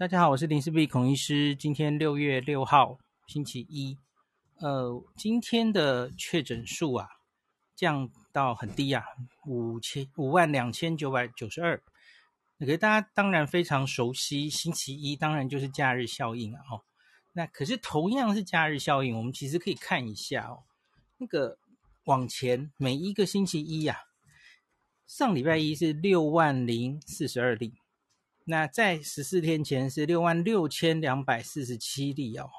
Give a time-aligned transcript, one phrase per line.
[0.00, 1.54] 大家好，我是林氏璧孔医师。
[1.54, 3.98] 今天六月六号，星期一。
[4.56, 7.06] 呃，今天的确诊数啊，
[7.76, 9.04] 降到很低啊，
[9.44, 11.82] 五千五万两千九百九十二。
[12.56, 16.62] 那个大家当然非常熟悉，星期一当然就是假日效应啊。
[16.70, 16.80] 哦，
[17.34, 20.62] 那可是同样是假日效应，我们其实可以看一下哦，
[21.18, 21.58] 那个
[22.04, 24.00] 往前每一个星期一呀，啊，
[25.06, 27.74] 上礼拜一是六万零四十二例。
[28.50, 32.50] 那在十四天前是六万六千两百四十七例哦，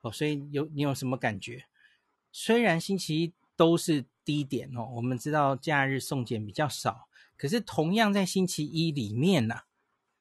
[0.00, 1.66] 哦，所以有你有什么感觉？
[2.32, 9.64] 虽然星期一都是低点哦，我们知道假日送检比较少，可是同样在星期一里面呐、啊，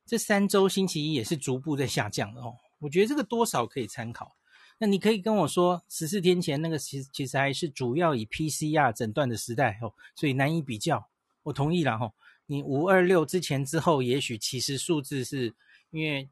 [0.06, 2.56] 这三周星期一也是逐步在下降的哦。
[2.78, 4.36] 我觉得这个多少可以参考。
[4.78, 11.10] 那你可以跟我说，十四天前那个其其实还是主要以 PCR 诊断的时代哦，所以难以比较。
[11.42, 12.14] 我同意了哈。
[12.52, 15.54] 你五二六之前之后，也许其实数字是
[15.92, 16.28] 因为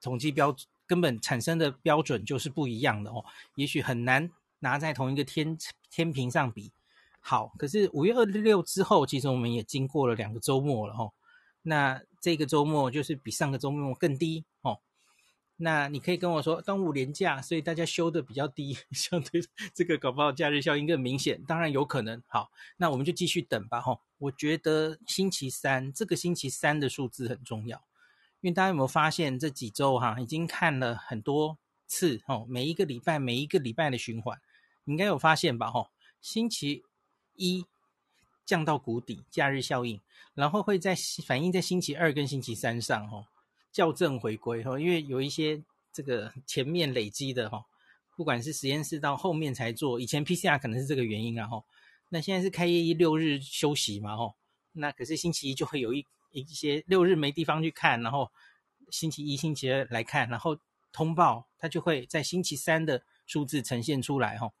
[0.00, 0.56] 统计标
[0.86, 3.22] 根本产生的标准就是不一样的哦，
[3.54, 5.58] 也许很难拿在同一个天
[5.90, 6.72] 天平上比。
[7.20, 11.12] 好，可是五月二十六之后，其实我们也经过了两个周末了哦。
[11.60, 14.46] 那这个周末就是比上个周末更低。
[15.62, 19.42] 那你可以跟我说端午连假，所以大家休的比较低， 相对
[19.74, 22.22] 这个搞不好假日效应更明显，当然有可能。
[22.26, 23.78] 好，那我们就继续等吧。
[23.78, 27.76] 吼，我觉得星期三这个星期三的数字很重要，
[28.40, 34.40] 因为大家有没有发现这几周哈，已经看了很多次，吼，每一个礼拜每一个礼拜的循环，
[34.84, 35.70] 你应该有发现吧？
[35.70, 35.90] 吼，
[36.22, 36.84] 星期
[37.34, 37.66] 一
[38.46, 40.00] 降到谷底，假日效应，
[40.32, 43.26] 然后会在反映在星期二跟星期三上，吼。
[43.72, 47.64] 校正回归哈，因为有一些这个前面累积的哈，
[48.16, 51.62] 不管是实验室到后面才做，以前 PCR 可能是这个原因啊哈。
[52.10, 54.34] 那现在是开业一六日休息嘛哈，
[54.72, 58.30] 那可是星期一就会有一一些六日没地方去看，然后
[58.90, 60.58] 星期一、星期二来看，然后
[60.92, 64.52] 通报，它就会在星期三的数字呈现出来哈。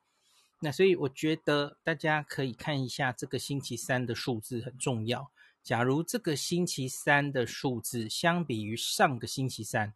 [0.60, 5.30] 那所以我觉得大家可以看一下这个星期三的数字很重要。
[5.62, 9.92] 假如这个星期三的数字相比于上个星期三，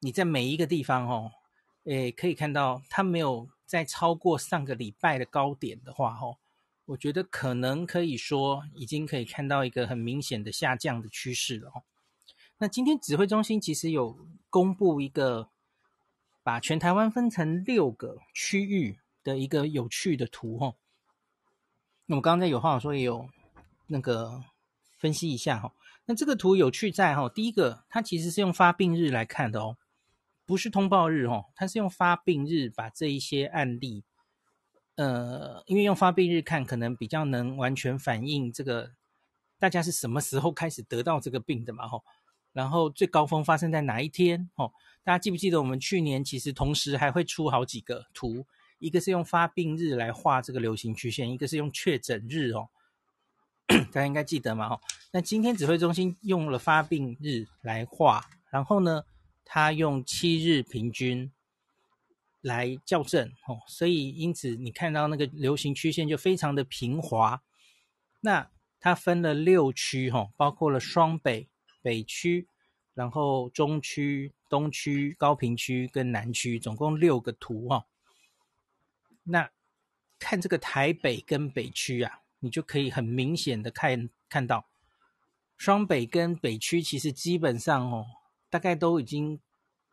[0.00, 1.32] 你在每一个地方哦，
[1.84, 6.36] 诶，可以看到它没有再超过上个礼拜的高点的话哦，
[6.84, 11.84] 我觉得可能可以说已经可以看到一个很明显的下降的趋势了哦。
[12.58, 14.18] 那今天指挥中心其实有
[14.50, 15.48] 公布一个
[16.42, 20.74] 把全台湾分成六个区域的一个有趣的图哦。
[22.06, 23.30] 那我刚刚在有话说也有
[23.86, 24.44] 那个。
[24.96, 25.72] 分析一下哈，
[26.06, 29.76] 那这个图有趣在哈，第一个它其实是用发病日来看的哦，
[30.44, 34.04] 不是通报日哦，它是用发病日把这一些案例，
[34.94, 38.92] 呃，因为用发病日看可能比较能完全反映这个
[39.58, 42.00] 大家是什么时候开始得到这个病的嘛哈，
[42.52, 44.72] 然后最高峰发生在哪一天哦？
[45.04, 48.46] 大家记不记得我们去年其实同时还会出好几个图，
[48.78, 52.70] 一个是用发病日来画这个流行曲线，一个是用确诊日哦。
[53.92, 54.68] 大家应该记得嘛？
[54.68, 54.80] 哈，
[55.12, 59.04] 那今天指挥中心用了发病日来画，然后呢，
[59.44, 61.32] 他用七日平均
[62.40, 67.42] 来校正，哦，所以因此你看到那个流行曲线就非常的平滑。
[68.20, 71.48] 那它分了六区，哈，包括了双北、
[71.82, 72.48] 北区，
[72.94, 77.86] 然后中区、东区、高屏区跟南区，总共六个图，哈。
[79.24, 79.50] 那
[80.18, 82.20] 看这个台北跟北区啊。
[82.46, 84.64] 你就可以很明显的看看到，
[85.56, 88.06] 双北跟北区其实基本上哦，
[88.48, 89.40] 大概都已经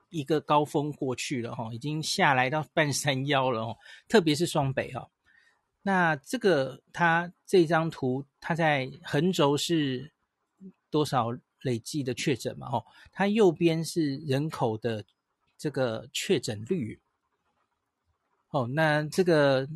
[0.09, 3.77] 一个高峰过去了哈，已经下来到半山腰了哦。
[4.07, 5.09] 特别是双北哈，
[5.81, 10.13] 那这个它这张图，它在横轴是
[10.91, 12.69] 多少累计的确诊嘛？
[12.71, 15.03] 哦，它右边是人口的
[15.57, 17.01] 这个确诊率。
[18.51, 19.67] 哦，那这个。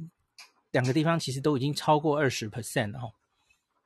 [0.77, 3.11] 两个地方其实都已经超过二十 percent 了哈，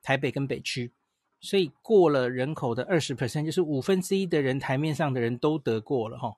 [0.02, 0.92] 台北跟北区，
[1.40, 6.36] 所以过了人口的二十 percent，就是五分之一的人台面上的人都得过了哈。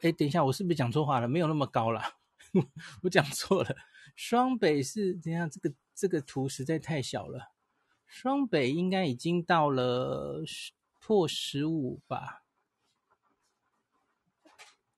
[0.00, 1.28] 哎，等一下，我是不是讲错话了？
[1.28, 2.02] 没有那么高了，
[3.04, 3.76] 我讲错了。
[4.16, 5.48] 双北是怎样？
[5.48, 7.52] 这个这个图实在太小了。
[8.04, 10.42] 双北应该已经到了
[10.98, 12.41] 破十五吧。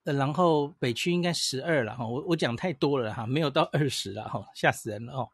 [0.05, 5.29] 呃，然后北区应该十二了哈，我我讲太多了哈，没有到二十了哈，吓死人了哦。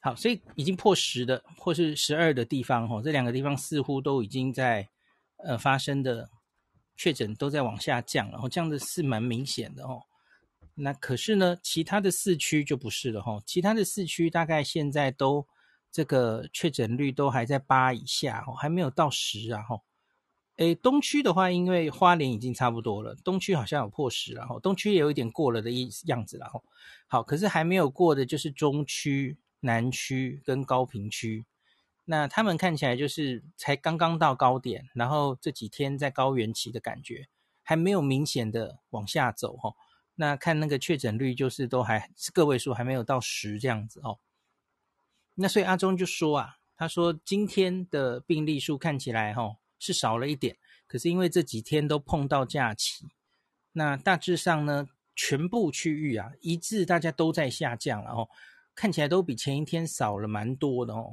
[0.00, 4.88] 好，所以已经破十的或是十二的地方哈，这两个地方似乎都已经在
[5.38, 6.28] 呃发生的
[6.96, 10.02] 确诊都在往下降，然后这样的是蛮明显的哦。
[10.74, 15.46] 那可是呢，其他的四区就不是了哈，其他的四区大概现在都
[15.90, 19.80] 这个确诊率都还在八以下哦，还没有到十啊哈。
[20.62, 26.62] 诶，东区的话，因为花莲已经差不多了，东区好像有破十，然后东区也有一点过了的意样子，然后
[27.08, 31.44] 好，可是还没有过的就是中区、南区跟高屏区，
[32.04, 37.26] 那他们看起来就是才刚刚到高点，然后这几天在高原期的感觉，
[37.64, 39.74] 还没有明显的往下走，哈。
[40.14, 44.20] 那看那个确诊率，就是都还是个位数，还没有到十这样子哦。
[45.34, 50.56] 那所以阿忠就说啊，他说今天的病例数看起来哈是少了一点，
[50.86, 53.06] 可是因为这几天都碰到假期，
[53.72, 58.28] 那大致上呢，全部区域啊一致大家都在下降了哦，
[58.74, 61.12] 看起来都比前一天少了蛮多的哦。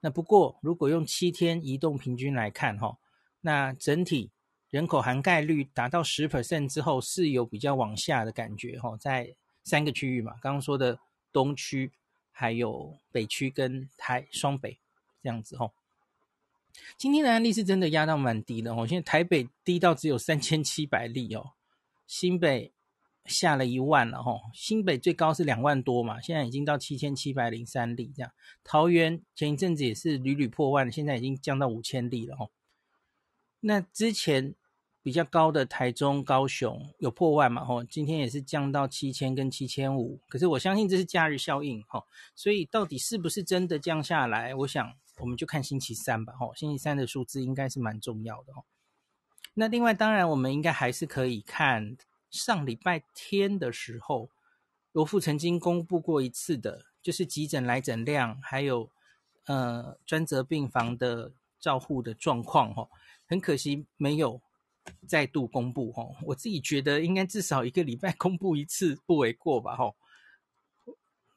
[0.00, 2.96] 那不过如果用七天移动平均来看哈，
[3.40, 4.30] 那整体。
[4.70, 10.98] 人口涵盖率达到十 percent 之后，是有比较往下的感觉哈，在三个区域嘛，刚刚说的
[11.32, 11.92] 东区、
[12.32, 14.80] 还有北区跟台双北
[15.22, 15.70] 这样子哈。
[16.96, 21.52] 今天的案例是真的压到蛮低的哦，现在台北低到只有三千七百例哦，
[22.06, 22.72] 新北
[23.24, 28.32] 下了一万了哈，新北最高是两万多嘛，现在已经到七千七百零三例这样。
[28.62, 32.48] 桃园前一阵子也是屡屡破万，现在已经降到五千例了哈。
[33.60, 34.54] 那之前。
[35.04, 37.62] 比较高的台中、高雄有破万嘛？
[37.62, 40.18] 吼，今天也是降到七千跟七千五。
[40.30, 44.54] 可是我相信这是假日效应，吼，所以到底是不是真的降下来？
[44.54, 48.64] 我想我们就看星期三吧，吼，星期三的数字应该是蛮重要的，吼。
[49.54, 51.96] 那另外，当然我们应该还是可以看
[52.30, 54.30] 上礼拜天的时候，
[54.92, 58.90] 罗富曾经公布过一次的，就是急诊来诊量，还有
[59.46, 62.90] 呃专责病房的照护的状况，吼，
[63.26, 64.40] 很可惜没有。
[65.08, 69.96] 再度公布吼，我自己觉得应该至少一个礼拜公布一次不为过吧吼。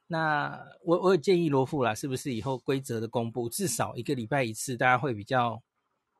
[0.07, 5.61] 那我我有建议罗富啦，是不是以后规则的公布至少一个礼拜一次，大家会比较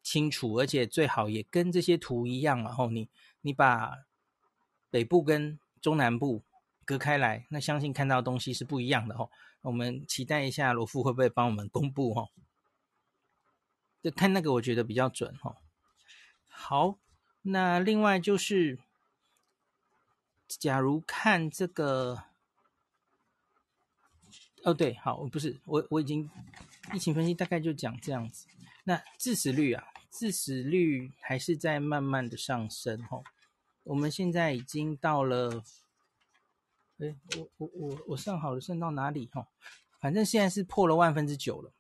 [0.04, 3.10] 清楚，而且最好也跟这些图一样，然后你
[3.42, 4.06] 你把
[4.90, 6.44] 北部跟中南部
[6.86, 9.30] 隔开来，那相信看到东西是不一样的哈。
[9.62, 12.30] 我们期待一下罗富会不会帮我们公布哈，
[14.02, 15.58] 就看那个我觉得比较准哈。
[16.48, 16.98] 好。
[17.50, 18.78] 那另外就是，
[20.50, 22.26] 假如看这个，
[24.68, 26.30] 哦对，好，不是我我已经
[26.94, 28.48] 疫情分析大概就讲这样子。
[28.84, 33.24] 那致死率啊，致死率还是在慢慢的上升吼。
[33.84, 35.64] 我们现在已经到了，
[36.98, 39.48] 哎，我我我我算好了，算到哪里吼？
[40.02, 41.72] 反正现在是破了万分之九了，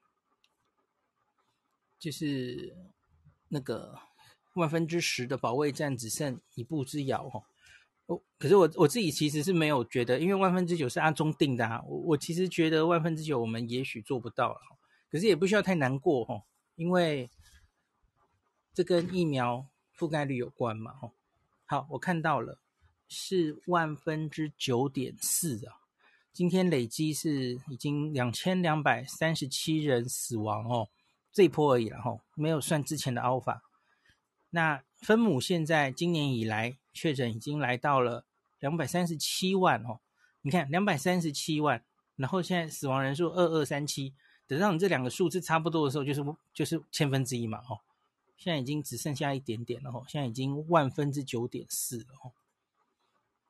[1.99, 2.73] 就是
[3.49, 3.99] 那个。
[4.53, 7.43] 万分之十的保卫战只剩一步之遥哦，
[8.07, 14.59] 哦，可是我我自己其实是没有觉得，因为万分之九是阿中定的啊，我我其实觉得万分之九我们也许做不到了，
[15.11, 16.43] 可是也不需要太难过哦，
[16.75, 17.29] 因为
[18.73, 19.67] 这跟疫苗
[19.97, 21.11] 覆盖率有关嘛哦。
[21.65, 22.59] 好，我看到了
[23.09, 25.75] 是万分之九点四啊，
[26.31, 30.87] 今天累积是已经两千两百三十七人死亡哦，
[31.33, 33.59] 这一波而已了哈，没有算之前的 Alpha。
[34.49, 38.25] 那分母现在今年以来确诊已经来到了
[38.59, 39.99] 两百三十七万哦，
[40.41, 41.83] 你看两百三十七万，
[42.15, 44.15] 然后现在死亡人数二二三七，
[44.47, 47.79] 等到你这两个数字差不多的时候，就是就是千分之一嘛哦，
[48.35, 52.33] 现在已经只剩下一点点了哦，现在已经万分之九点四了哦。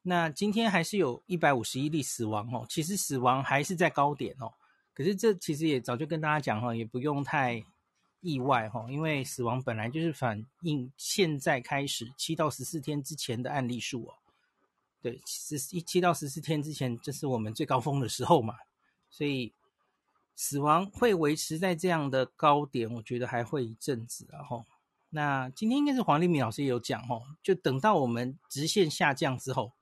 [0.02, 4.54] 那今天还是有一百五十一例死亡哦，其实死亡还是在高点哦，
[4.94, 7.64] 可是这其实也早就跟大家讲哈，也不用太。
[8.22, 14.16] 意外哈，因为死亡本来就是反映现在开始七到十四天之前的案例数哦。
[15.02, 18.56] 对，十一七到十四天之前，这是我们最高峰的时候嘛，
[19.10, 19.54] 所以
[20.36, 24.66] 死亡会维持在这样的高点，我觉得还会一阵子啊哈。
[25.10, 29.74] 那今天应该是黄立明老师也有讲哦，就等到我们直线下降之后，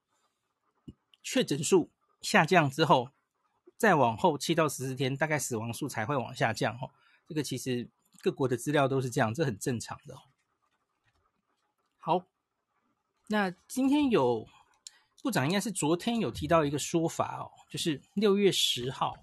[1.24, 1.89] 确诊数
[2.22, 3.10] 下降之后，
[3.77, 6.92] 再往后七到十四天，大概死亡数才会往下降哈。
[7.27, 7.89] 这个其实。
[8.25, 10.15] 各国的资料都是这样，这很正常的。
[12.00, 12.25] 好，
[13.27, 14.48] 那今天有
[15.22, 19.13] 部长应该是昨天有提到一个说法哦，就是六月十号，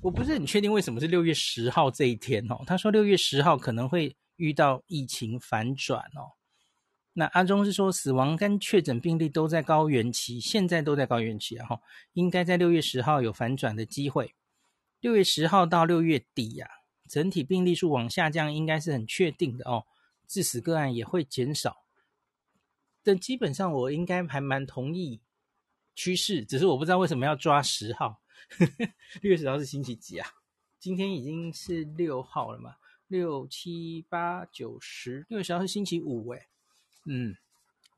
[0.00, 2.62] 我不是很确定为什么是六月十号这一天哦。
[2.64, 6.38] 他说六月十号可能会遇到疫情反转哦。
[7.14, 11.80] 那阿中是说死亡跟确诊病例都在高原期，现在都在高原期啊，哈，
[12.12, 14.36] 应该在六月十号有反转的机会。
[15.00, 16.77] 六月十号到六月底呀。
[17.08, 19.86] 整体病例数往下降，应该是很确定的哦。
[20.26, 21.84] 致死个案也会减少，
[23.02, 25.22] 但基本上我应该还蛮同意
[25.94, 28.20] 趋势，只是我不知道为什么要抓十号。
[29.22, 30.28] 六月十号是星期几啊？
[30.78, 32.76] 今天已经是六号了嘛？
[33.06, 36.46] 六七八九十，六月十号是星期五，哎，
[37.06, 37.34] 嗯，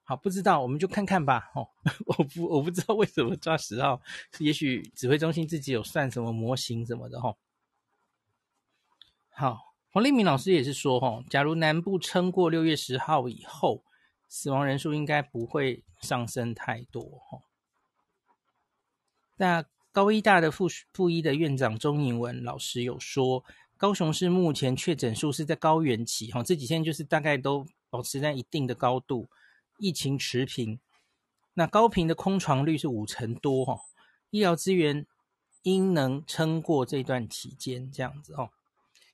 [0.04, 1.50] 好，不知道，我们就看看吧。
[1.56, 1.66] 哦，
[2.06, 4.00] 我不，我不知道为什么抓十号，
[4.38, 7.36] 也许指挥中心自己有算什么模型什么的，哈。
[9.40, 13.82] 好，黄立明老师也是说，哈，假如南部撑过六月十号以后，
[14.28, 17.40] 死亡人数应该不会上升太多，哈。
[19.38, 23.42] 那高医大的附附一的院长钟颖文老师有说，
[23.78, 29.30] 高雄市目前确诊数是在高原期，哈，这几天就是大概都保持在一定的高度，
[29.78, 30.78] 疫情持平。
[31.54, 33.80] 那高屏的空床率是五成多，哈，
[34.28, 35.06] 医疗资源
[35.62, 38.50] 应能撑过这段期间，这样子，哈。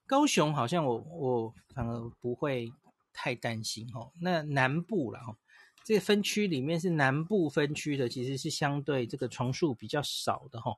[0.06, 2.72] 高雄好像我我反而不会
[3.12, 4.12] 太担心哦。
[4.20, 5.36] 那南部啦，哦，
[5.84, 10.76] 这个分区里面是南部分区的，其实是相对这个床数比较少的哈。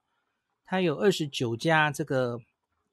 [0.64, 2.40] 它有二十九家这个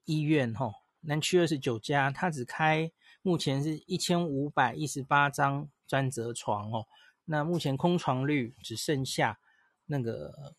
[0.04, 2.90] 医院哈，南区二十九家，它只开
[3.22, 6.86] 目前是一千五百一十八张专责床哦。
[7.24, 9.38] 那目前空床率只剩下
[9.86, 10.54] 那个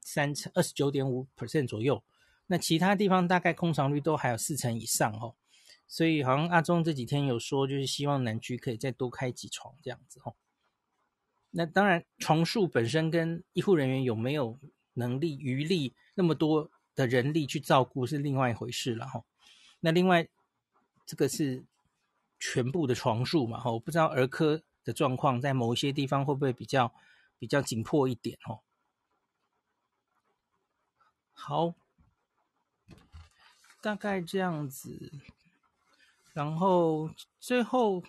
[0.00, 2.02] 三成二十九点五 percent 左右。
[2.46, 5.34] 那其他地方大概空床率都还有四成以上哦，
[5.88, 10.34] 所以好像阿中这几天有说，就是希望南区可以再多开几床这样子哦。
[11.50, 14.58] 那当然，床数本身跟医护人员有没有
[14.94, 19.24] 能力余力那么多的人力去照顾是另外一回事了哈。
[19.80, 20.28] 那另外
[21.06, 21.64] 这个是
[22.38, 26.92] 全部的床数嘛哈，我不知道儿科的状况在某一些地方会不会比较
[27.38, 28.60] 比较紧迫一点哦。
[31.32, 31.74] 好。
[33.84, 35.12] 大概这样子，
[36.32, 38.02] 然后最后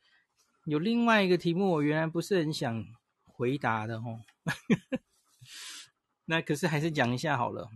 [0.64, 2.86] 有另外一个题目，我原来不是很想
[3.26, 4.24] 回答的哦。
[6.24, 7.68] 那可是还是讲一下好了，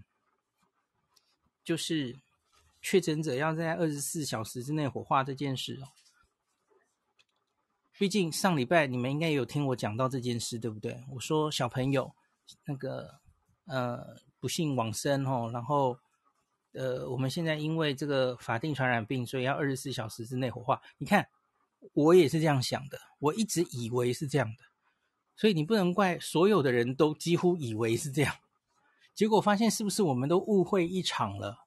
[1.62, 2.18] 就是
[2.80, 5.92] 确诊者要在二十四小时之内火化这件事哦。
[7.98, 11.04] 毕竟上礼拜你们应该有听我讲到这件事，对不对？
[11.10, 12.14] 我说小朋友
[12.64, 13.20] 那个
[13.66, 15.98] 呃不幸往生哦，然后。
[16.74, 20.82] 呃，我们现在因为这个法定传染病，所以要二十四小时之内火化。
[20.98, 21.28] 你看，
[21.92, 24.64] 我也是这样想的，我一直以为是这样的，
[25.36, 28.34] 所以你不能怪所有的人都几乎以为是这样，
[29.14, 31.66] 结果发现是不是我们都误会一场了？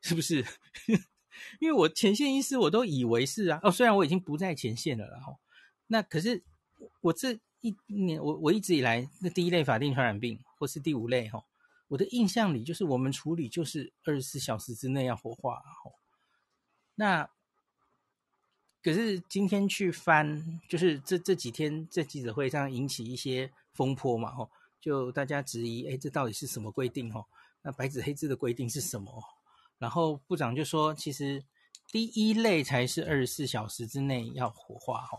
[0.00, 0.44] 是不是？
[1.60, 5.38] 因为我前线医师我都以为是啊，哦，虽然我已经不在前线了，然后
[5.88, 6.44] 那可是
[7.00, 11.44] 我这一年我我一直以来那第一类法定传染病或是第五类哈。
[11.88, 15.62] 我的印象里，就是我们处理就是二十四小时之内要火化，
[16.96, 17.30] 那
[18.82, 24.50] 可是今天去翻，就是这这几天在记者会上引起一些风波嘛，吼，
[24.80, 27.12] 就大家质疑，哎，这到底是什么规定？
[27.12, 27.26] 吼，
[27.62, 29.22] 那白纸黑字的规定是什么？
[29.78, 31.44] 然后部长就说，其实
[31.92, 35.18] 第一类才是二十四小时之内要火化，吼。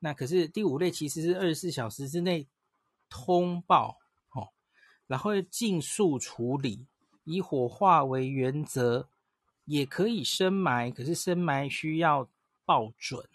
[0.00, 2.48] 那可是第五类其实是二十四小时之内
[3.08, 3.98] 通报。
[5.10, 6.86] 然后尽速处理，
[7.24, 9.08] 以火化为原则，
[9.64, 12.28] 也可以深埋，可是深埋需要
[12.64, 13.26] 报准。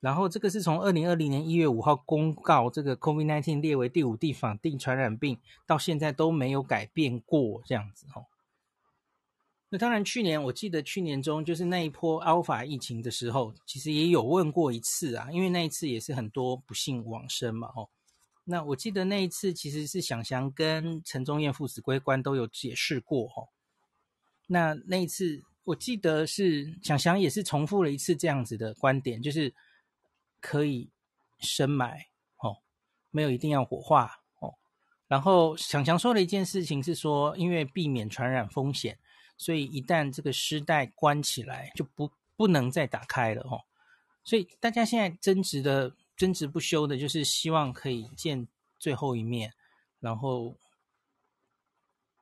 [0.00, 8.24] 然后这个是从二零二零年一月五号公告，这个 COVID-19 列为第五地法定传染病，到现在都没有改变过这样子哦。
[9.68, 17.90] 那当然，去年我记得去年中就是那一波 Alpha 疫情的时候，其实也有问过一次啊，因为那一次也是很多不幸往生嘛，哦。
[18.44, 23.48] 那我记得那一次其实是想翔跟陈宗彦副指挥官都有解释过哦。
[24.48, 29.54] 那那一次我记得是想翔也是重复了一次这样子的观点，就是
[30.40, 30.90] 可以
[31.38, 32.06] 深埋
[32.38, 32.58] 哦，
[33.10, 34.54] 没有一定要火化哦。
[35.06, 38.98] 然后想翔说的一件事情是说，因为避免传染风险，
[39.36, 43.62] 所以一旦这个尸袋关起来就不不能再打开了哦。
[44.24, 45.94] 所以大家现在争执的。
[46.22, 48.46] 争执不休的，就是希望可以见
[48.78, 49.52] 最后一面，
[49.98, 50.56] 然后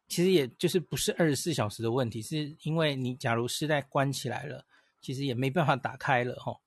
[0.08, 4.64] 其实也就是不是二十四小时的问题，是因为你假如尸袋关起来了，
[5.02, 6.58] 其实也没办法打开了哈，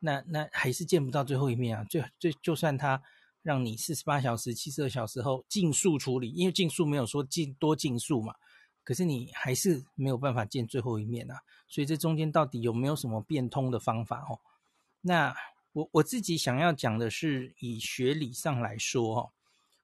[0.00, 1.82] 那那还是见不到最后一面啊。
[1.84, 3.02] 最最就算他
[3.40, 8.34] 让你四十八小时、七十二小时后尽速处理，因为尽速没有说尽多尽速嘛，
[8.84, 11.40] 可是你还是没有办法见最后一面啊。
[11.68, 14.40] 所以这中间到底有没有什么变通的方法哦？
[15.00, 15.34] 那。
[15.72, 19.32] 我我自己想要讲的是，以学理上来说，哦，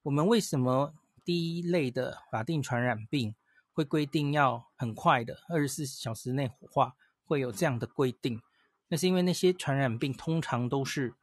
[0.02, 3.35] 我们为什么第一类的法定传染病
[3.73, 8.42] 会规定要很快的二十四小时内火化，会有这样的规定？
[8.88, 11.14] 那是因为那些传染病通常都是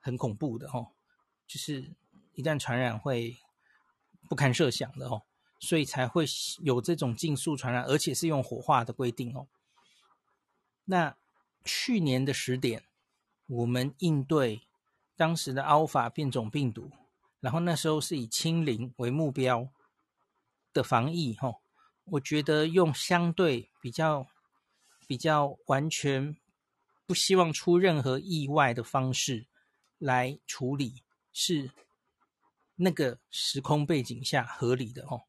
[0.00, 0.88] 很恐怖的，哦，
[1.46, 1.92] 就是
[2.34, 3.38] 一旦传染会
[4.28, 5.22] 不堪设想的，哦，
[5.60, 6.24] 所以才会
[6.62, 9.46] 有这种尽速传染，而且是用火化的规定，哦。
[10.86, 11.16] 那
[11.64, 12.84] 去年的十点，
[13.46, 14.62] 我们应对
[15.16, 16.90] 当时的 Alpha 变种病毒，
[17.40, 19.68] 然后那时候是以清零为目标
[20.72, 21.60] 的防疫，吼，
[22.04, 24.26] 我觉得用相对比较
[25.06, 26.36] 比较完全
[27.06, 29.46] 不希望出任何意外的方式
[29.98, 31.70] 来处理，是
[32.76, 35.24] 那个时空背景下合理的，吼。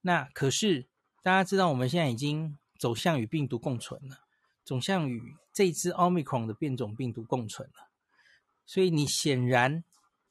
[0.00, 0.86] 那可是
[1.22, 4.20] 大家知道，我们现在已经走向与病毒共存了，
[4.64, 7.90] 走向与这支奥密克戎的变种病毒共存了。
[8.64, 9.82] 所以你显然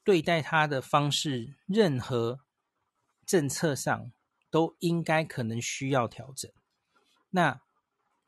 [0.02, 2.40] 对待它的方式，任何
[3.26, 4.10] 政策上
[4.48, 6.50] 都应该可能需要调整。
[7.28, 7.60] 那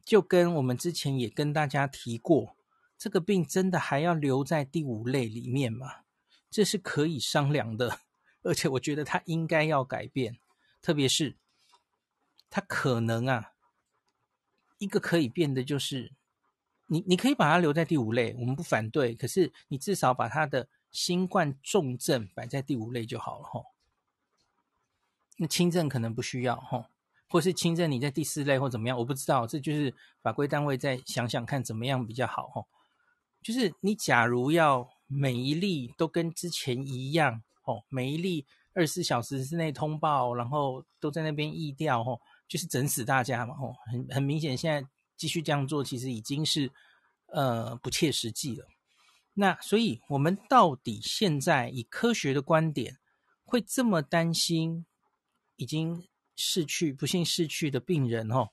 [0.05, 2.55] 就跟我们之前也跟大家提过，
[2.99, 6.03] 这个病真的还要留在第五类里面吗？
[6.51, 8.01] 这是可以商量的，
[8.43, 10.39] 而且我觉得它应该要改变。
[10.83, 11.39] 特别是，
[12.51, 13.55] 它可能啊，
[14.77, 16.13] 一个可以变的就是，
[16.91, 19.15] 你你可以把它留在第五类，我们不反对。
[19.15, 23.67] 可是你至少把它的新冠重症摆在第五类就好了吼。
[25.37, 26.87] 那轻症可能不需要吼，
[27.29, 32.67] 或是轻症你在第四类或怎么样，我不知道，这就是法规单位再想想看怎么样比较好吼。
[33.41, 38.47] 就是你假如要每一例都跟之前一样哦，每一例。
[38.73, 44.89] 二十四小时之内通报，然后都在那边疫调，吼，就是整死大家嘛，吼，很很明显，现在
[45.21, 46.73] 继续这样做，其实已经是
[47.27, 48.67] 呃不切实际了。
[49.35, 52.99] 那所以，我们到底现在以科学的观点，
[53.45, 54.87] 会这么担心
[55.57, 58.49] 已经逝去、不幸逝去的病人，哦，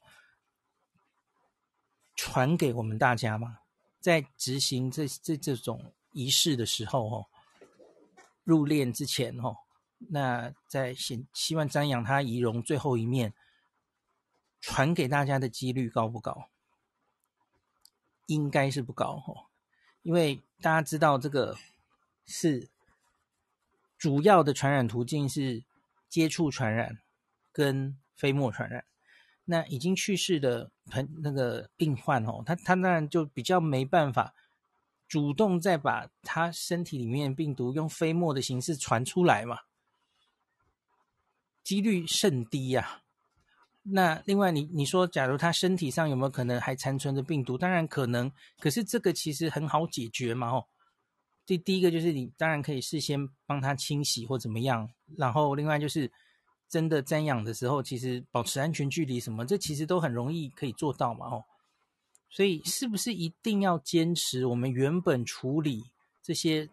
[2.16, 3.60] 传给我们大家吗？
[4.02, 7.26] 在执行这这这种仪式的时候，哦，
[8.44, 9.56] 入殓之前，哦。
[10.12, 13.34] 那在希希望瞻仰他遗容最后一面，
[14.62, 16.52] 传给大家的几率高不高？
[18.28, 19.52] 应该是不高哦，
[20.04, 21.58] 因为大家知道这个
[22.26, 22.70] 是
[23.98, 25.64] 主要的传染途径是
[26.08, 27.00] 接触传染
[27.52, 28.86] 跟飞沫传染。
[29.46, 34.36] 那已经去世的朋那个病患哦，他他当然就比较没办法
[35.08, 39.62] 主动再把他身体里面病毒用飞沫的形式传出来嘛。
[41.64, 43.04] 几率甚低呀、
[43.90, 47.58] 那另外你，你说，假如他身体上有没有可能还残存着病毒？
[47.58, 48.32] 当然可能。
[48.60, 50.66] 可是这个其实很好解决嘛，哦。
[51.46, 54.90] 第第一个就是你当然可以事先帮他清洗或怎么样。
[55.16, 56.12] 然后另外就是
[56.68, 61.46] 真的瞻仰的时候，其实保持安全距离什么，这其实都很容易可以做到嘛，哦。
[62.30, 65.86] 所以是不是一定要坚持我们原本处理
[66.22, 66.70] 这些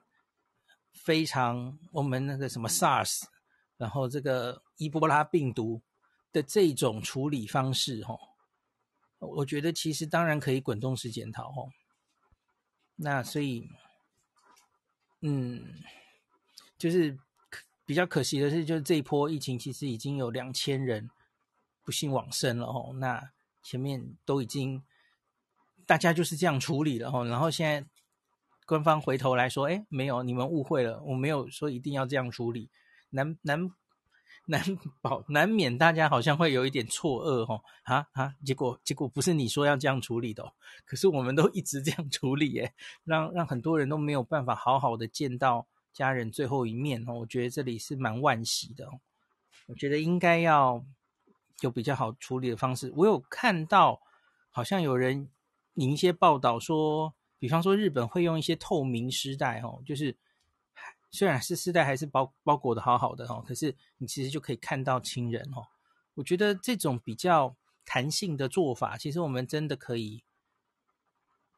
[0.92, 3.22] 非常我们那个什么 SARS？
[3.76, 5.80] 然后这个伊波拉病毒
[6.34, 8.18] 的这种处理方式，哦，
[9.20, 11.70] 我觉得其实当然可以滚动式检讨，哦。
[12.96, 13.68] 那所以，
[15.20, 15.80] 嗯，
[16.76, 17.16] 就是
[17.86, 21.08] 比较可惜的是，就是这一波疫情其实已经有两千人
[21.84, 22.92] 不幸往生了，哦。
[22.98, 23.30] 那
[23.62, 24.82] 前面都已经
[25.86, 27.24] 大家就是这样处理了，哦。
[27.24, 27.88] 然后现在
[28.66, 32.70] 官方回头来说，哎，没有，你们误会了，我没有说一定要这样处理。
[33.10, 33.70] 难难
[34.46, 34.62] 难
[35.00, 38.34] 保难免，大家好像会有一点错愕哦，啊啊！
[38.44, 40.52] 结果结果不是你说要这样处理的哦，
[40.84, 47.14] 可是我们都一直这样处理耶，让让很多人都没有办法好好的见到家人最后一面哦。
[47.14, 49.00] 我觉得这里是蛮惋惜的哦，
[49.66, 50.84] 我觉得应该要
[51.60, 52.92] 有比较好处理的方式。
[52.96, 54.00] 我有看到
[54.50, 55.30] 好像有人
[55.74, 60.14] 引一些报道说，比方说日本会用一些透明丝带哦，就是。
[61.14, 65.68] 虽然是丝带还是包包裹的好好的哦，可是你其实就可以看到亲人哦。
[66.14, 70.24] 我觉得这种比较弹性的做法，其实我们真的可以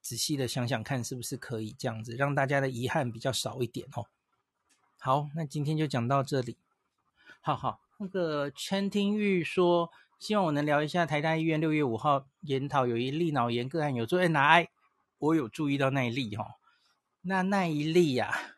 [0.03, 4.07] 仔细的想想看，是不是可以这样子，让大家的遗憾比较少一点哦。
[4.99, 6.59] 好，那今天就讲到这里。
[7.41, 14.69] 好好，那个陈廷玉说，希望我能聊一下台大医院六月五号研讨有一例脑炎个案有做 MRI，
[15.17, 16.57] 我有注意到那一例哈。
[17.23, 18.56] 那那一例呀、啊。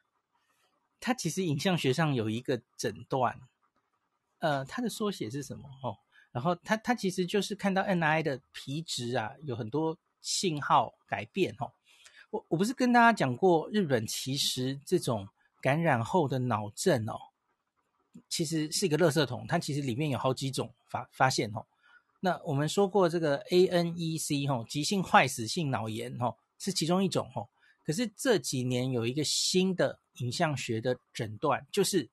[1.01, 3.41] 它其实影像学上有一个诊断，
[4.39, 5.69] 呃，它的缩写是什么？
[5.83, 5.97] 哦，
[6.33, 11.71] 然后它它其实就是看到 NI 的皮质啊有很多信号改变哦。
[12.31, 15.29] 我我不是跟大家讲过，日本其实这种
[15.61, 17.19] 感染后的脑症哦，
[18.29, 21.65] 其实是一个垃圾桶，它其实里面有好几种发发现哦。
[22.21, 27.49] 那我们说过这个 ANEC 哦，急性坏死性脑炎哦，是其中一种哦。
[27.89, 32.07] 可是这几年有一个新的影像学的诊断，就是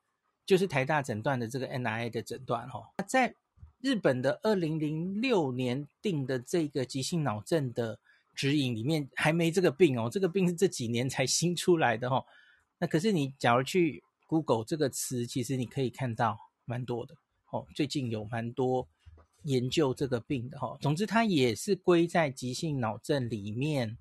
[0.46, 3.36] 就是台大诊断的这个 NIA 的诊断哈，在
[3.82, 8.00] 日本的二零零六年定的这个急性脑症的
[8.34, 12.24] 指引里面还没这个病哦，这个病是这几年才新出来的哦。
[12.78, 17.16] 那可是你假如去 Google 这个词，其实你可以看到蛮多的
[17.52, 17.68] 哦。
[17.76, 18.88] 最近有蛮多
[19.44, 20.78] 研究这个病的哈。
[20.80, 23.98] 总之，它也是归在急性脑症里面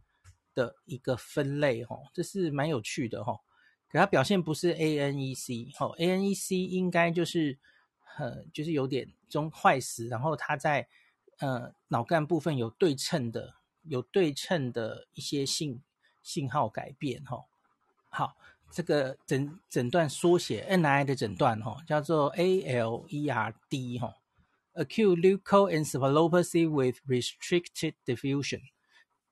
[0.54, 3.40] 的一个分类哈，这是蛮有趣的哈。
[3.88, 7.58] 可它表现不是 ANEC 哦，ANEC 应该就是
[8.18, 10.88] 呃，就是有点中坏死，然后它在
[11.38, 13.54] 呃脑干部分有对称的。
[13.86, 15.82] 有对称的一些信
[16.22, 17.44] 信号改变，哈，
[18.08, 18.34] 好，
[18.70, 24.14] 这个诊诊断缩写 NI 的诊断，哈，叫做 ALERD，哈
[24.72, 28.62] ，Acute Leukoencephalopathy with Restricted Diffusion。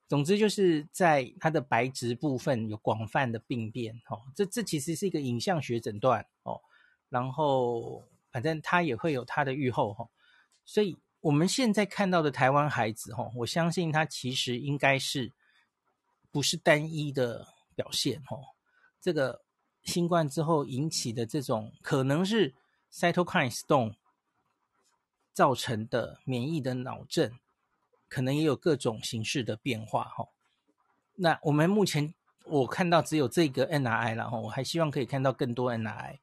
[0.08, 6.60] 总之就是在它的白质部分有广泛的病变，哈，这这其实是一个影像学诊断，哦，
[7.08, 10.08] 然后反正它也会有它的预后，哈，
[10.64, 10.98] 所以。
[11.22, 15.32] 我们现在看到的台湾孩子，哈，我相信他其实应该是
[16.32, 18.36] 不是单一的表现，哈。
[19.00, 19.44] 这个
[19.84, 22.56] 新冠之后引起的这种可能是
[22.92, 23.94] cytokine storm
[25.32, 27.38] 造成的免疫的脑症，
[28.12, 30.28] 可能也有各种形式的变化，哈。
[31.14, 32.12] 那我们目前
[32.44, 36.18] 我看到只有这个 NRI 了，哈，我还希望可以看到更多 NRI，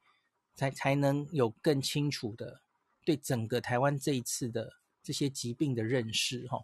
[0.54, 2.60] 才才能有更清楚的
[3.04, 4.74] 对整个台湾这一次的。
[5.02, 6.62] 这些疾病的认识，哈，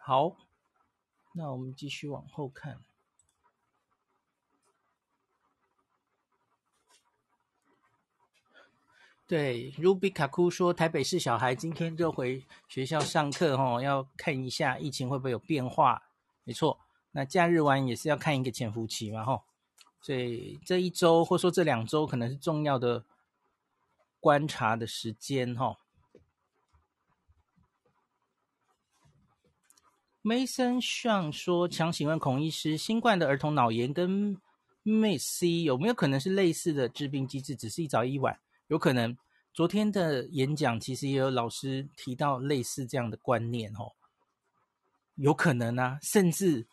[0.00, 0.36] 好，
[1.32, 2.78] 那我们继续往后看。
[9.32, 16.02] 对，Ruby 卡库说，台北市小孩今天就回学校上课，哈，要看一下疫情会不会有变化。
[16.44, 16.78] 没错，
[17.12, 19.42] 那假日玩也是要看一个潜伏期嘛，哈，
[20.02, 23.06] 所以这一周或说这两周可能是重要的。
[24.20, 25.78] 观察的时间，哈。
[30.22, 34.36] Mason 上说：“想请问孔医师，新冠的儿童脑炎跟
[34.84, 37.56] MIS-C 有没有可能是类似的致病机制？
[37.56, 38.38] 只是一早一晚，
[38.72, 39.14] 有可能。
[39.52, 43.92] 昨天的演讲其实也有老师提到类似这样的观念，哦，
[45.16, 46.66] 有可能啊，甚至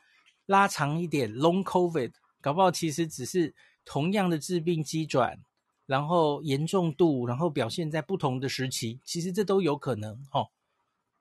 [0.45, 5.41] 拉长一点，Long COVID，搞不好其实只是同样的致病机转。”
[5.85, 10.47] 然后严重度，然后表现在不同的时期，其实这都有可能哦。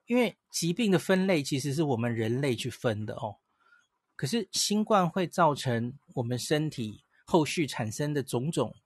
[0.06, 3.38] 因为疾病的分类其实是我们人类去分的哦。
[4.14, 8.76] 可是新冠会造成我们身体后续产生的种种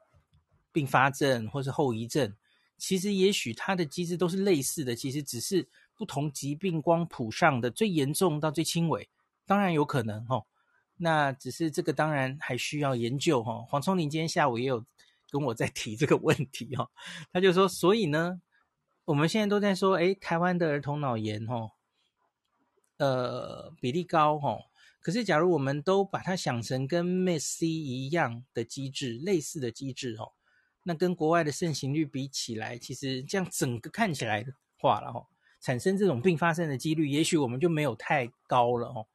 [0.72, 2.34] 并发症或是后遗症，
[2.78, 9.08] 其实也许它的机制都是类似的，其实只是不同疾病光谱上的最严重到最轻微，
[9.46, 10.46] 当然有可能哦。
[10.96, 13.64] 那只是这个当然还需要研究哦。
[13.68, 14.84] 黄聪林今天下午也有。
[15.30, 16.90] 跟我在提这个问题哈，
[17.32, 18.42] 他就说，所以呢，
[19.06, 21.70] 我们现在都在说，诶，台湾的儿童脑炎哈，
[22.98, 24.58] 呃，比例高哈，
[25.00, 30.26] 可是假如我们都把它想成跟 MIS-C 一样的机制，类似的机制哈，
[30.82, 35.26] 那跟国外的盛行率比起来，其实这样整个看起来的话了哈，
[35.60, 39.06] 产生这种并发症的几率，也许我们就没有太高了哦，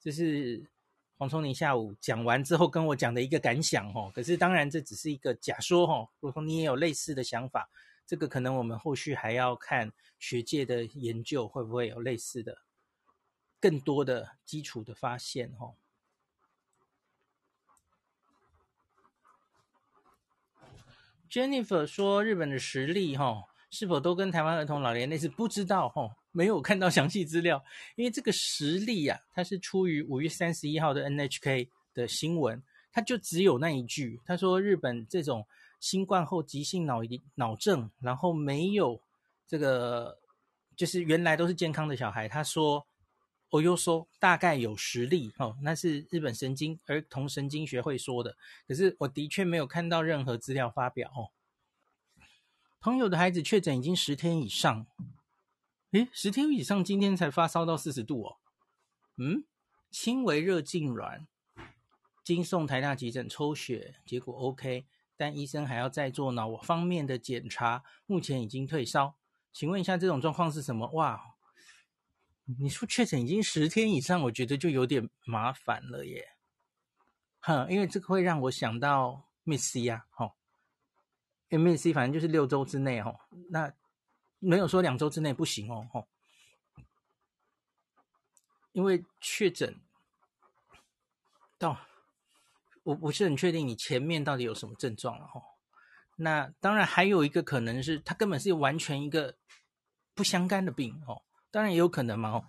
[0.00, 0.70] 这是。
[1.16, 6.08] 黄聪宁下午讲完之后跟我讲的一个感想哦，可是当然这只是一个假说哦。
[6.18, 7.70] 如果你也有类似的想法，
[8.04, 12.58] 这个可能我们后续还要看学界的研究会不会有类似的
[13.60, 15.76] 更多的基础的发现哦。
[21.34, 25.28] Jennifer 说日本的实力哈，是否都跟台湾儿童老年类似？
[25.28, 26.08] 不知道哈。
[26.30, 27.60] 没有看到详细资料，
[27.96, 35.44] 因为这个实例啊，它是出于五月三十一号的 NHK 的新闻，它就只有那一句，他说日本这种
[35.80, 37.00] 新冠后急性脑
[37.34, 39.00] 脑症，然后没有
[39.48, 40.16] 这个，
[40.76, 42.86] 就是原来都是健康的小孩，他说，
[43.54, 48.36] 我又说大概有十例哦，那是日本神经儿童神经学会说的，
[48.66, 51.30] 可是我的确没有看到任何资料发表哦。
[52.80, 54.86] 朋友的孩子确诊已经十天以上。
[55.92, 58.36] 诶，十天以上，今天才发烧到四十度哦。
[59.18, 59.44] 嗯，
[59.88, 61.26] 轻微热痉挛，
[62.24, 64.84] 经送台大急诊抽血，结果 OK，
[65.16, 69.14] 但医生还要再做脑方面的检查，目前已经退烧。
[69.52, 70.88] 请问一下，这种状况是什么？
[70.94, 71.33] 哇，
[72.60, 76.36] 你说确诊已经十天以上，我觉得就有点麻烦了耶。
[77.40, 80.32] 哼，因为这个会让我想到 Miss C 啊，吼、哦
[81.50, 83.72] ，MIS-C 反正就是六周之内吼、哦，那。
[84.46, 86.06] 没有说两周之内不行哦，吼，
[88.72, 89.80] 因为确诊
[91.56, 91.80] 到
[92.82, 95.42] 我不是很确定你前面到底有什么症状了，吼。
[96.16, 99.38] 那当然还有一个可能是，它根本是完全一个
[100.12, 101.22] 不相干的病，哦，
[101.54, 102.44] 当然也有可能嘛，哦，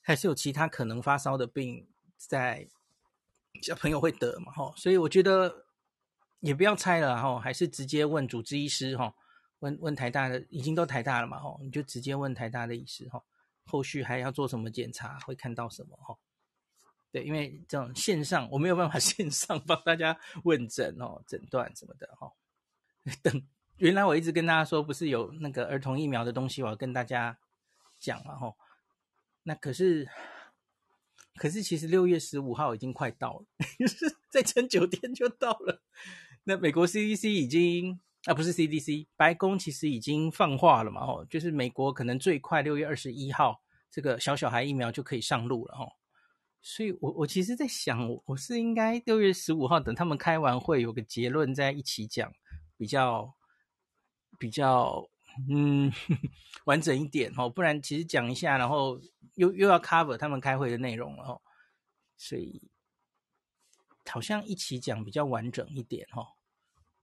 [0.00, 1.86] 还是有其他可能发烧的病
[2.16, 2.66] 在
[3.62, 5.66] 小朋友会得嘛，吼，所以我觉得
[6.40, 9.14] 也不要猜了，吼，还是直接问主治医师，吼，
[9.60, 13.22] 问问台大的，已经都台大了嘛，吼，你就直接问台大的医师，吼，
[13.66, 16.18] 后续还要做什么检查，会看到什么，吼，
[17.12, 22.32] 对，因为这种线上我没有办法 线上帮大家问诊哦，诊断什么的，吼，
[23.22, 27.38] 等原来我一直跟大家说，不是有那个儿童疫苗的东西，我要跟大家
[28.00, 28.56] 讲了，吼。
[29.42, 30.08] 那可是，
[31.36, 33.46] 可是其实六月十五号已经快到了，
[34.28, 35.82] 再撑九天就到了。
[36.44, 45.92] 那美国 CDC 已经啊，不是 CDC，白宫其实已经放话了嘛，吼，就是美国可能最快六月二十一号，这个小小孩疫苗就可以上路了，吼。
[46.62, 52.32] 所以我我其实在想，我是应该六月十五号等他们开完会有个结论再一起讲，
[52.76, 53.34] 比较
[54.38, 55.09] 比较。
[55.48, 55.92] 嗯，
[56.64, 59.00] 完整一点哦，不然其实讲一下，然后
[59.34, 61.40] 又又要 cover 他们开会的内容了哦，
[62.16, 62.68] 所以
[64.06, 66.26] 好像一起讲比较完整一点哦，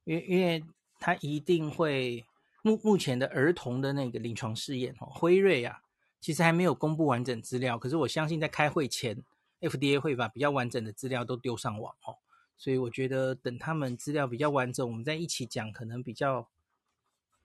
[0.04, 0.64] 因为因为
[1.00, 2.26] 他一定会
[2.62, 5.82] 目目前的儿童的那个临床试验哦，辉瑞啊，
[6.20, 9.24] 其实还没有公布完整资料，可是我相信在开会前
[9.62, 12.18] ，FDA 会把比较完整的资料都丢上网哦，
[12.58, 16.50] 所以我觉得等他们资料比较完整，我们再一起讲，可能比较。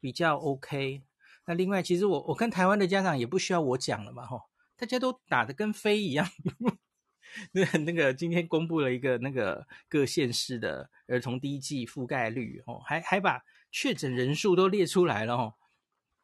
[0.03, 1.05] 比较 OK，
[1.47, 4.43] 那另外其实我我跟台湾的家长也不需要我讲了嘛吼，
[4.77, 6.29] 大家都打得跟飞一样。
[7.53, 15.55] 那那个今天公布了一个那个各县市的儿童第一剂覆盖率哦，还还把确诊人数都列出来了哦，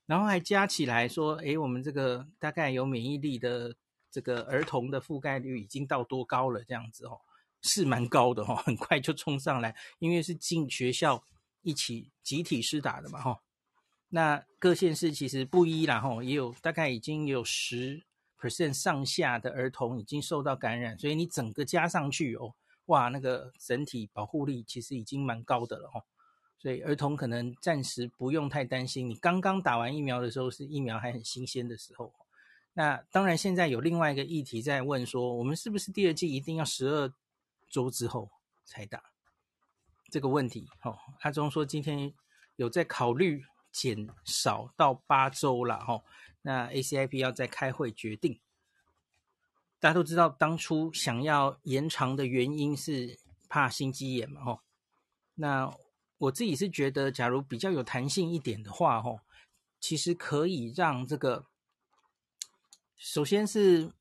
[0.06, 3.76] 然后还加起来说，诶，我们这个大概有免疫力的
[4.10, 7.20] 这个儿童的覆盖率已经到多高了这样子哦，
[7.62, 11.24] 是蛮高的哈，很快就冲上来，因为是进学校
[11.62, 13.40] 一起集体施打的嘛哈。
[14.11, 18.03] 那各县市其实不一，然后也有大概已经有十
[18.40, 22.55] percent 上下的儿童已经受到感染，所以你整个加上去哦，
[22.87, 26.03] 哇，那个整体保护力其实已经蛮高的了哦。
[26.57, 32.14] 所以儿童可能暂时不用太担心，你刚刚打完疫苗的时候是疫苗还很新鲜的时候。
[32.73, 37.12] 那当然现在有另外一个议题在问说，我们是不是第二剂一定要十二
[37.68, 38.31] 周之后
[38.64, 39.03] 才打
[40.11, 40.66] 这个问题？
[40.83, 42.14] 哦，阿中说今天
[42.57, 43.44] 有在考虑。
[43.78, 46.02] 减少到八周了哈，
[46.42, 48.40] 那 ACIP 要再开会决定。
[49.78, 53.16] 大家都知道，当初想要延长的原因是
[53.48, 54.62] 怕心肌炎嘛哈。
[55.36, 55.72] 那
[56.18, 59.22] 我自己是觉得，假如比较有弹性一点的话哈，
[59.78, 61.46] 其实可以让这个，
[62.96, 63.92] 首先是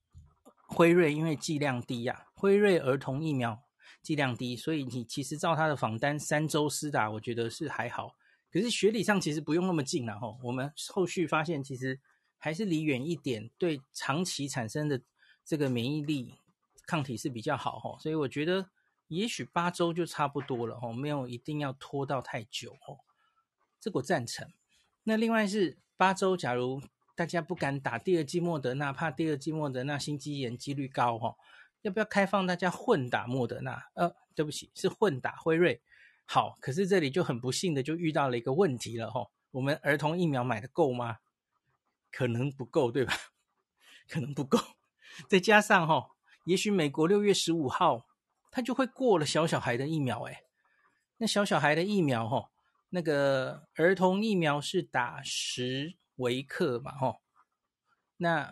[0.68, 3.62] 辉瑞，因为剂量低呀，辉瑞儿童疫苗
[4.02, 8.16] 剂量低，所以你其实照他的访单三周施打，我觉得是还好。
[8.58, 12.00] 可是学理上其实不用那么近了哈，我们后续发现其实
[12.40, 15.00] 还是离远一点，对长期产生的
[15.46, 16.34] 这个免疫力
[16.88, 18.72] 抗体是比较好哈，所以我觉得
[19.10, 22.98] 也许八周就差不多了哈，没有一定要拖到太久哦，
[23.80, 24.52] 这个我赞成。
[25.04, 26.82] 那另外是八周，假如
[27.16, 31.36] 大家不敢打第二剂莫德纳，怕第二剂莫德纳心肌炎几率高哈，
[31.84, 33.88] 要不要开放大家混打莫德纳？
[33.94, 35.80] 呃，对不起，是混打辉瑞。
[36.30, 41.20] 好，可是这里就很不幸的就遇到了一个问题了吼，我们儿童疫苗买的够吗？
[42.12, 43.14] 可能不够，对吧？
[44.10, 44.60] 可能不够，
[45.30, 46.12] 再加上吼，
[46.44, 48.06] 也许美国六月十五号
[48.52, 50.44] 他就会过了小小孩的疫苗，诶，
[51.18, 52.50] 那小小孩的疫苗吼，
[52.90, 57.22] 那个儿童疫苗是打十微克嘛吼，
[58.18, 58.52] 那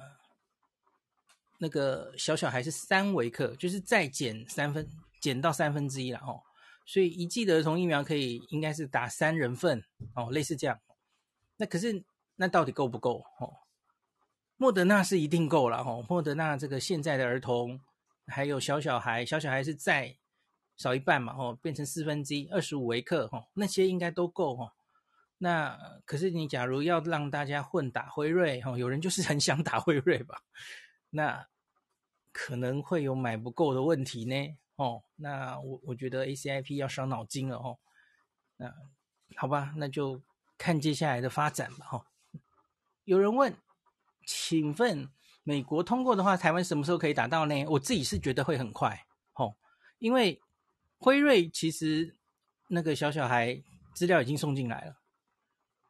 [1.58, 6.42] 那个小小孩是三微克，就是再减三分，减到三分之一了吼。
[6.86, 10.80] 所以一剂的儿童疫苗可以应该是打三人份哦，类似这样。
[11.58, 12.04] 那可是
[12.36, 13.54] 那到底够不够哦？
[14.58, 16.06] 莫德纳是一定够了哦。
[16.08, 17.82] 莫德纳这个现在的儿童
[18.28, 20.16] 还有小小孩，小小孩是再
[20.78, 24.72] 少一半嘛哦，变成四分之一，二十五微克哦，那些应该都够哦。
[25.38, 30.42] 那可是你假如要让大家混打辉瑞哦，有人就是很想打辉瑞吧？
[31.10, 31.48] 那
[32.32, 34.58] 可能会有买不够的问题呢。
[34.78, 37.80] 哦，那我我觉得 ACIP 要伤脑筋了哦。
[38.58, 38.74] 那
[39.38, 40.22] 好吧，那就
[40.58, 41.86] 看接下来的发展吧。
[41.86, 42.06] 哈、哦，
[43.06, 43.56] 有人问，
[44.26, 45.10] 请问
[45.44, 47.66] 美国通过的话，台湾什么时候可以打到呢？
[47.68, 49.06] 我自己是觉得会很快。
[49.36, 49.56] 哦，
[50.00, 50.42] 因为
[50.98, 52.18] 辉瑞其实
[52.68, 54.98] 那个小小孩资料已经送进来了。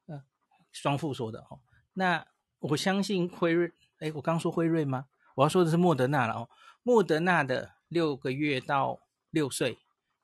[0.07, 0.23] 嗯、
[0.71, 1.39] 双父说的。
[1.49, 1.59] 哦，
[1.93, 2.27] 那
[2.59, 5.07] 我相信辉瑞，哎，我刚说辉瑞吗？
[5.33, 6.35] 我要说的是莫德纳了。
[6.35, 6.49] 哦，
[6.83, 7.74] 莫德纳的。
[7.95, 9.79] 六个月到六岁，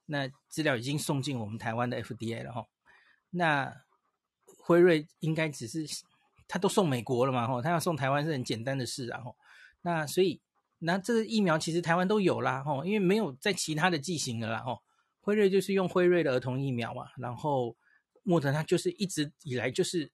[0.08, 2.68] 那资料已经送进我们台湾的 FDA 了哈。
[3.30, 3.74] 那
[4.46, 5.86] 辉瑞应该只是
[6.50, 9.38] 他都送美国了嘛哈，他要送台湾是很简单的事然后。
[9.84, 10.42] 那所以
[10.80, 14.82] 那这个疫苗其实台湾都有啦，吼，因为没有在其他的剂型的啦，吼。
[15.22, 17.78] 辉瑞就是用辉瑞的儿童疫苗嘛，然后
[18.24, 20.12] 莫德纳就是一直以来就是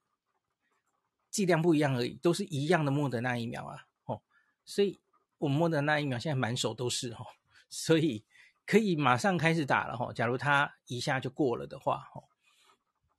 [1.31, 4.21] 剂量不一样而已，都是一样的莫德纳疫苗啊，吼。
[4.63, 4.99] 所以
[5.39, 7.25] 我们莫德纳疫苗现在满手都是，吼，
[7.69, 8.23] 所以
[8.65, 10.11] 可以马上开始打了，哈。
[10.13, 12.23] 假如它一下就过了的话，哈，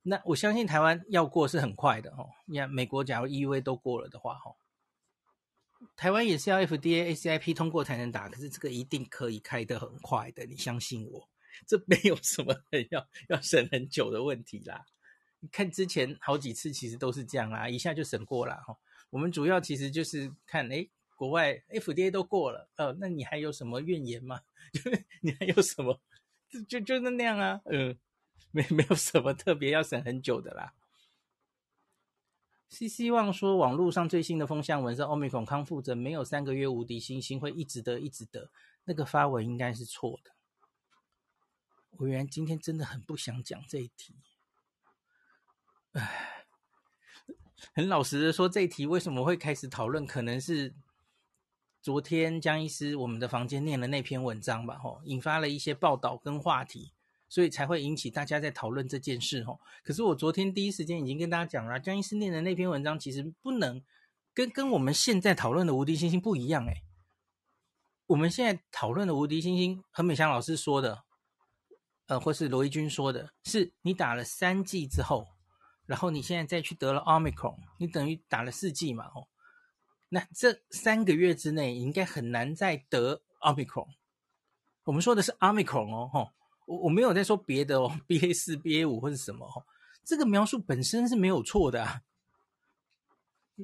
[0.03, 2.25] 那我相信台湾要过是很快的，哈。
[2.45, 4.55] 你看美国假如 EUA 都过了的话，哈。
[5.95, 11.29] 台湾也是要 FDA、ACIP 通过才能打，可是这个一定可以开得很快的，你相信我，
[11.65, 12.53] 这没有什么
[12.89, 14.85] 要要审很久的问题啦。
[15.39, 18.77] 你看之前好几次其实都是这样啦，一下就审过了哈。
[19.09, 24.39] 我们主要其实就是看，诶，国外 FDA 都过了，呃，那你还有什么怨言吗？
[24.71, 25.99] 就 你还有什么？
[26.49, 27.99] 就就就那样啊，嗯，
[28.51, 30.73] 没没有什么特别要审很久的啦。
[32.69, 38.49] 是希望说，网络上最新的风向文是 Omicron 康复者没有三个月无敌星星会一直得一直得，
[38.85, 40.31] 那个发文应该是错的。
[41.97, 44.15] 我原来今天真的很不想讲这一题，
[45.91, 46.45] 唉，
[47.75, 50.73] 很老实的说，这一题为什么会开始讨论，可能是
[51.81, 56.93] 昨天江医师我们的房间念了那篇文章吧，吼，引发了一些报道跟话题。
[57.31, 59.59] 所以才会引起大家在讨论这件事吼。
[59.83, 63.83] 可是我昨天第一时间已经跟大家讲了，江医师念的那篇文章其实不能
[64.33, 66.81] 跟跟我们现在讨论的无敌星星不一样诶。
[68.07, 71.03] 我们现在讨论的无敌星星，何美香老师说的，
[72.07, 75.27] 呃，或是罗一军说的，是你打了三剂之后，
[75.85, 79.27] 然后你现在再去得了 Omicron，你等于打了四剂嘛吼。
[80.09, 83.87] 那这三个月之内应该很难再得 Omicron。
[84.83, 86.31] 我们说的是 Omicron 哦吼。
[86.65, 89.65] 我我没有在说别的哦， BA 四、BA 五或者什么哦，
[90.05, 92.03] 这个描述本身是没有错的啊。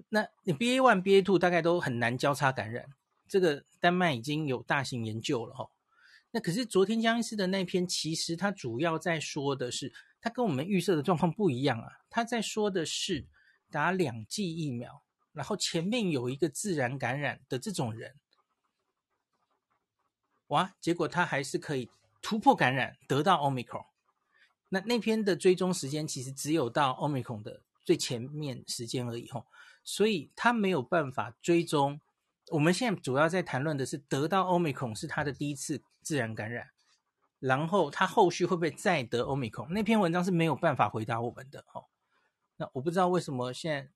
[0.09, 2.87] 那你 BA one、BA two 大概都很难交叉感染，
[3.27, 5.69] 这个丹麦已经有大型研究了哈。
[6.31, 11.99] 那可是昨天江医师的那篇，其实他主要在说的是，他跟我们预设的状况不一样啊。
[12.09, 13.27] 他在说的是
[13.69, 15.03] 打两剂疫苗，
[15.35, 18.15] 然后前面有一个自然感染的这种人，
[20.47, 21.91] 哇，结果他还是可以。
[22.21, 23.85] 突破感染得到 Omicron，
[24.69, 29.45] 那那篇的追踪时间其实只有到 Omicron 的最前面时间而已吼，
[29.83, 32.01] 所以他没有办法追踪。
[32.49, 36.71] 我们现在主要在谈论的是得到 Omicron 是他的第一次自然感染，
[37.39, 39.67] 然后他后续会不会再得 Omicron？
[39.67, 41.85] 那篇文章是没有办法回答我们的吼。
[42.57, 43.91] 那我不知道为什么现在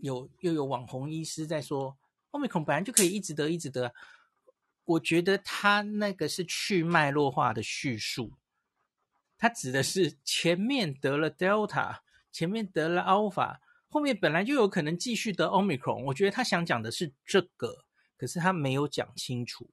[0.00, 1.96] 有又有网红医师在说
[2.30, 3.94] Omicron 本来就可以一直得一直得。
[4.84, 8.32] 我觉得他那个是去脉络化的叙述，
[9.38, 12.00] 他指的是前面得了 Delta，
[12.32, 13.58] 前面得了 Alpha，
[13.88, 16.04] 后面本来就有可能继续得 Omicron。
[16.06, 17.84] 我觉得他想讲的是这个，
[18.16, 19.70] 可是他没有讲清楚。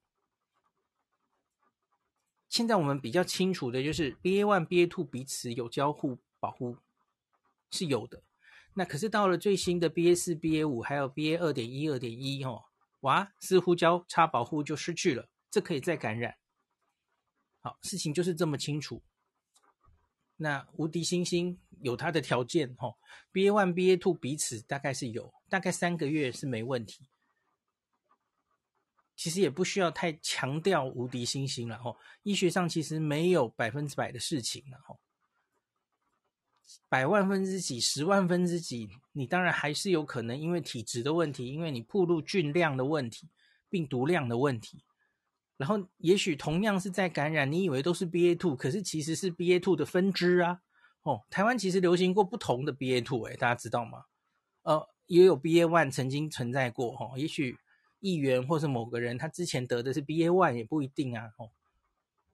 [2.47, 6.77] 现在我们比较清楚的就是 BA one、BA two 彼此有交互保护，
[7.71, 8.21] 是有的。
[8.77, 12.63] 那可是到了最新的 BA4、BA5，还有 BA 二点一、二点一哦。
[12.99, 16.37] 哇，似乎交叉保护就失去了，这可以再感染。
[17.61, 19.01] 好，事情就是这么清楚。
[20.35, 22.93] 那无敌星星有它的条件哈
[23.33, 27.07] ，BA one、BA two 彼此大概是有，大概三个月是没问题。
[29.15, 34.95] 其实也不需要太强调无敌星星了哈，医学上其实没有百分之百的事情了哈。
[36.89, 43.29] 百万分之几、十万分之几，你当然还是有可能因为体质的问题，因为你暴露菌量的问题、
[43.69, 44.83] 病毒量的问题，
[45.57, 50.61] 然后也许同样是在感染，你以为都是 BA.2，可是其实是 BA.2 的分支啊。
[51.03, 54.03] 哦，台湾其实流行过不同的 BA.2，诶，大家知道吗？
[54.63, 57.57] 呃，也有 BA.1 曾经存在过，哈、哦，也许
[58.01, 61.49] 议员或是某个人他之前得的是 BA.1 也不一定啊，哦，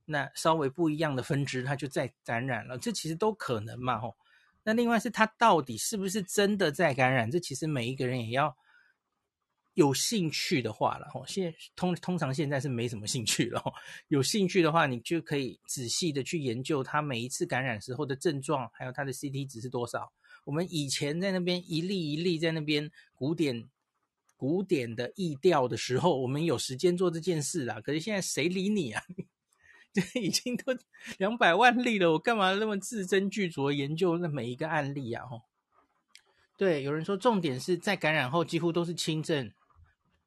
[0.05, 4.15] 那稍微不一样的分支，它就再感染了，这其实都可能嘛，哦。
[4.63, 7.29] 那另外是他到底是不是真的在感染？
[7.29, 8.55] 这其实每一个人也要
[9.73, 11.09] 有兴趣的话了。
[11.09, 13.61] 吼，现通通常现在是没什么兴趣了。
[14.07, 20.13] 有兴趣的话，你就可以仔细的去研究他每一次感染时候的症状，还有他的 CT 值是多少。
[20.45, 23.69] 我们以前在那边一例一例在那边古典
[24.35, 27.81] 古典的意调的时候，我们有时间做这件事啦。
[27.81, 29.03] 可是现在谁理你啊？
[29.93, 30.75] 这 已经都
[31.19, 35.25] 两百万例了，我干嘛那么字斟句酌研究那每一个案例啊？
[35.25, 35.43] 吼，
[36.57, 39.51] 对，有人说重点是在感染后几乎都是轻症，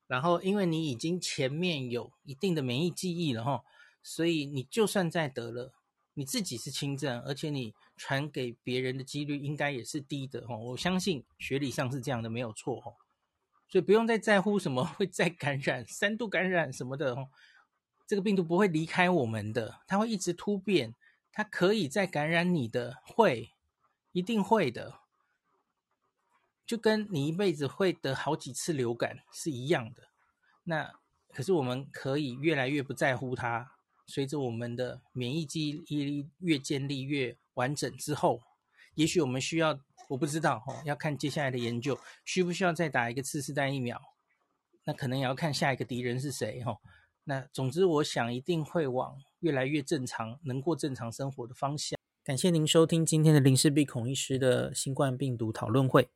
[0.07, 3.65] 然后因为你已经前面有一定的免疫记忆了哈，
[4.03, 5.73] 所以你就算再得了，
[6.15, 10.57] 你自己是轻症，而且你传给别人的几率应该也是低的哈。
[10.57, 12.93] 我相信学理上是这样的，没有错哈。
[13.69, 17.29] 所以不用再在乎什么 会再感染、三度感染什么的哦。
[18.07, 20.95] 这个病毒不会离开我们的，它会一直突变，
[21.33, 23.51] 它可以再感染你的，会，
[24.13, 25.01] 一定会的，
[26.65, 30.05] 就跟你一辈子会得好几次流感是一样的。
[30.65, 31.01] 那
[31.33, 33.73] 可是我们可以越来越不在乎它，
[34.07, 38.43] 随着我们的免疫记忆力越建立越完整之后，
[38.95, 39.79] 也许我们需要，
[40.09, 44.01] 我不知道哦，要看接下来的研究，需不需要再打一个次世代疫苗？
[44.85, 46.79] 那可能也要看下一个敌人是谁哦。
[47.29, 51.99] 那总之，我想一定会往越来越正常、能过正常生活的方向。
[52.23, 56.09] 感谢您收听今天的林氏璧孔医师的新冠病毒讨论会。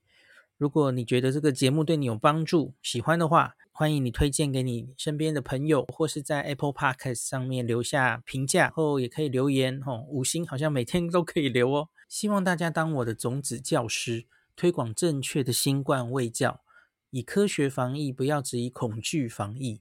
[0.56, 10.06] 如果你觉得这个节目对你有帮助，喜欢的话，欢迎你推荐给你身边的朋友，或是在 Apple Podcast 上面留下评价，后也可以留言哦。
[10.08, 11.88] 五星好像每天都可以留哦。
[12.08, 16.60] 希望大家当我的种子教师，推广正确的新冠卫教，
[17.10, 19.80] 以科学防疫，不要只以恐惧防疫。